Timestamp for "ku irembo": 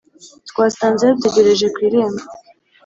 1.73-2.23